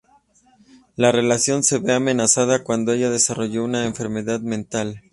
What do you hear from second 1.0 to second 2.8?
relación se ve amenazada